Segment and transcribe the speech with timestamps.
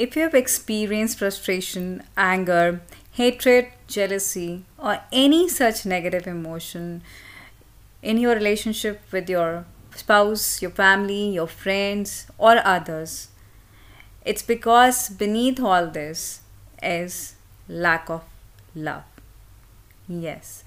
[0.00, 2.80] If you have experienced frustration, anger,
[3.12, 7.02] hatred, jealousy, or any such negative emotion
[8.00, 13.28] in your relationship with your spouse, your family, your friends, or others,
[14.24, 16.40] it's because beneath all this
[16.82, 17.34] is
[17.68, 18.22] lack of
[18.74, 19.04] love.
[20.08, 20.64] Yes.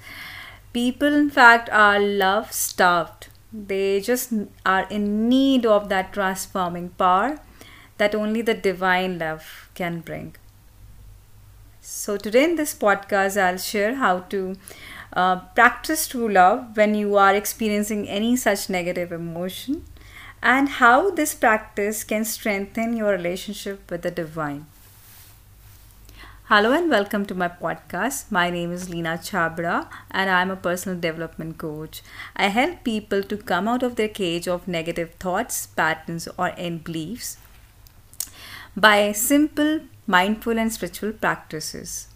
[0.73, 3.29] People, in fact, are love starved.
[3.51, 4.31] They just
[4.63, 7.39] are in need of that transforming power
[7.97, 10.35] that only the divine love can bring.
[11.81, 14.55] So, today in this podcast, I'll share how to
[15.13, 19.83] uh, practice true love when you are experiencing any such negative emotion
[20.41, 24.65] and how this practice can strengthen your relationship with the divine.
[26.45, 28.31] Hello and welcome to my podcast.
[28.31, 32.01] My name is Leena Chabra and I'm a personal development coach.
[32.35, 36.83] I help people to come out of their cage of negative thoughts, patterns, or end
[36.83, 37.37] beliefs
[38.75, 42.07] by simple, mindful, and spiritual practices.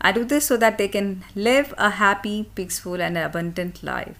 [0.00, 4.16] I do this so that they can live a happy, peaceful, and abundant life.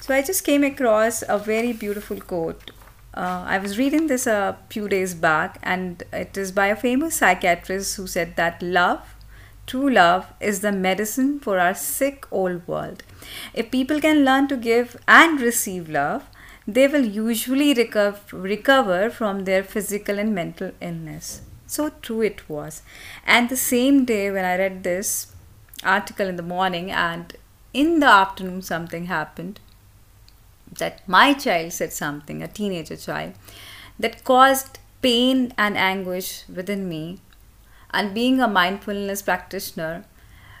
[0.00, 2.72] So, I just came across a very beautiful quote.
[3.14, 7.16] Uh, I was reading this a few days back, and it is by a famous
[7.16, 9.14] psychiatrist who said that love,
[9.66, 13.02] true love, is the medicine for our sick old world.
[13.54, 16.24] If people can learn to give and receive love,
[16.68, 21.40] they will usually recover, recover from their physical and mental illness.
[21.66, 22.82] So true it was.
[23.26, 25.32] And the same day when I read this
[25.82, 27.34] article in the morning and
[27.72, 29.60] in the afternoon something happened
[30.78, 33.32] that my child said something, a teenager child,
[33.98, 37.18] that caused pain and anguish within me.
[37.90, 40.04] And being a mindfulness practitioner,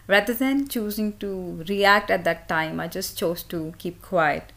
[0.06, 4.52] rather than choosing to react at that time, I just chose to keep quiet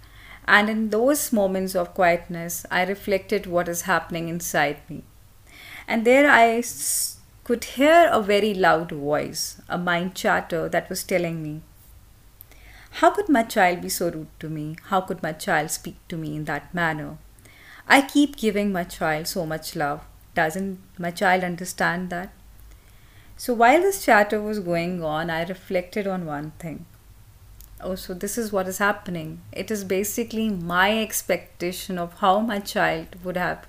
[0.56, 5.06] and in those moments of quietness, I reflected what is happening inside me.
[5.88, 6.62] And there I
[7.46, 11.62] could hear a very loud voice, a mind chatter that was telling me,
[13.00, 14.76] How could my child be so rude to me?
[14.88, 17.18] How could my child speak to me in that manner?
[17.88, 20.02] I keep giving my child so much love.
[20.36, 22.34] Doesn't my child understand that?
[23.38, 26.86] So while this chatter was going on, I reflected on one thing
[27.84, 29.42] oh so this is what is happening.
[29.52, 33.68] It is basically my expectation of how my child would have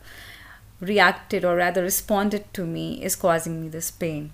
[0.80, 4.32] reacted or rather responded to me is causing me this pain.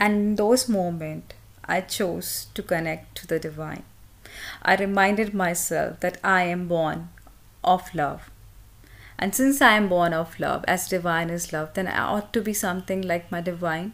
[0.00, 1.34] And in those moments
[1.66, 3.84] i chose to connect to the divine.
[4.62, 7.08] I reminded myself that i am born
[7.62, 8.30] of love.
[9.18, 12.42] And since i am born of love as divine is love then i ought to
[12.42, 13.92] be something like my divine.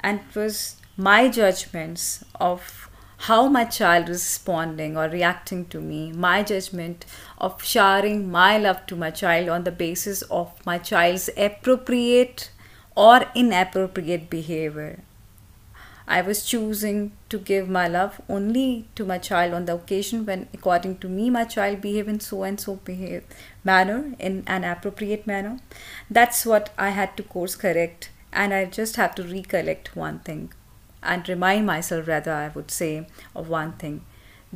[0.00, 2.85] And it was my judgments of
[3.18, 7.04] how my child is responding or reacting to me, my judgment
[7.38, 12.50] of showering my love to my child on the basis of my child's appropriate
[12.94, 15.00] or inappropriate behavior.
[16.08, 20.48] I was choosing to give my love only to my child on the occasion when,
[20.54, 23.24] according to me, my child behave in so and so behave
[23.64, 25.58] manner, in an appropriate manner.
[26.08, 30.52] That's what I had to course correct, and I just have to recollect one thing
[31.02, 34.04] and remind myself, rather, I would say, of one thing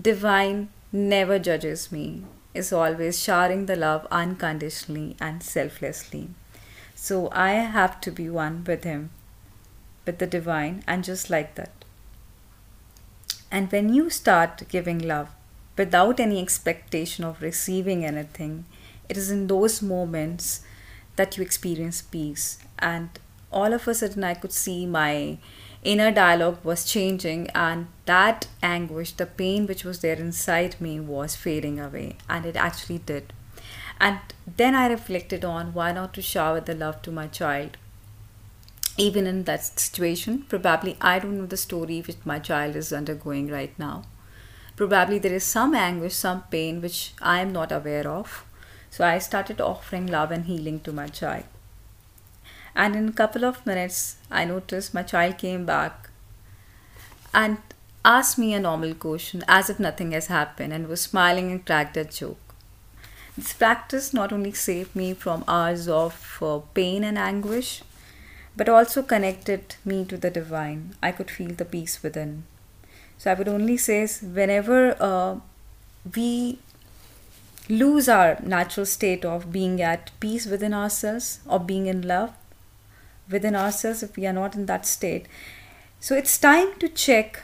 [0.00, 2.24] divine never judges me,
[2.54, 6.28] is always showering the love unconditionally and selflessly.
[6.94, 9.10] So I have to be one with Him,
[10.04, 11.72] with the divine, and just like that.
[13.50, 15.28] And when you start giving love
[15.76, 18.64] without any expectation of receiving anything,
[19.08, 20.60] it is in those moments
[21.16, 22.58] that you experience peace.
[22.78, 23.10] And
[23.50, 25.38] all of a sudden, I could see my
[25.82, 31.36] inner dialogue was changing and that anguish the pain which was there inside me was
[31.36, 33.32] fading away and it actually did.
[33.98, 34.18] And
[34.56, 37.76] then i reflected on why not to shower the love to my child.
[38.98, 43.48] Even in that situation probably i don't know the story which my child is undergoing
[43.48, 44.04] right now.
[44.76, 48.44] Probably there is some anguish some pain which i am not aware of.
[48.90, 51.44] So i started offering love and healing to my child
[52.74, 56.10] and in a couple of minutes, I noticed my child came back
[57.32, 57.58] and
[58.04, 61.96] asked me a normal question as if nothing has happened and was smiling and cracked
[61.96, 62.54] a joke.
[63.36, 67.82] This practice not only saved me from hours of uh, pain and anguish,
[68.56, 70.94] but also connected me to the divine.
[71.02, 72.44] I could feel the peace within.
[73.18, 75.36] So I would only say, whenever uh,
[76.14, 76.58] we
[77.68, 82.32] lose our natural state of being at peace within ourselves or being in love,
[83.30, 85.26] within ourselves if we are not in that state.
[86.00, 87.42] So it's time to check.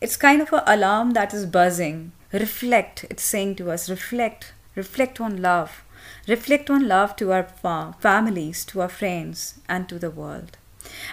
[0.00, 2.12] It's kind of an alarm that is buzzing.
[2.32, 3.04] Reflect.
[3.10, 4.52] It's saying to us, reflect.
[4.74, 5.82] Reflect on love.
[6.26, 10.56] reflect on love to our fa- families, to our friends, and to the world.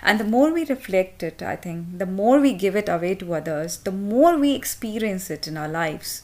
[0.04, 3.34] And the more we reflect it, I think, the more we give it away to
[3.34, 6.24] others, the more we experience it in our lives.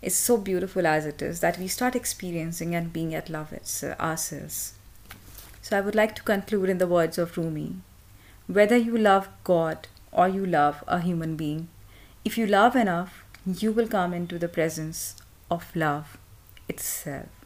[0.00, 3.82] It's so beautiful as it is that we start experiencing and being at love it's,
[3.82, 4.74] uh, ourselves.
[5.60, 7.76] So I would like to conclude in the words of Rumi
[8.46, 11.68] whether you love God or you love a human being,
[12.24, 15.16] if you love enough, you will come into the presence
[15.50, 16.16] of love
[16.68, 17.37] itself.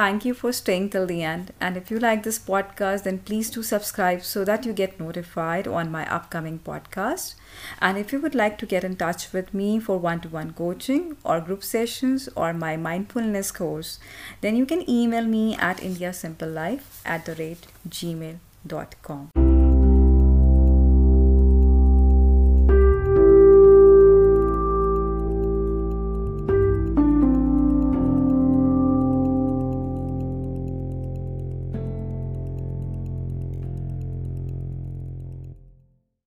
[0.00, 1.52] Thank you for staying till the end.
[1.60, 5.68] And if you like this podcast, then please do subscribe so that you get notified
[5.68, 7.34] on my upcoming podcast.
[7.82, 10.54] And if you would like to get in touch with me for one to one
[10.54, 13.98] coaching or group sessions or my mindfulness course,
[14.40, 19.39] then you can email me at indiasimplelife at the rate gmail.com.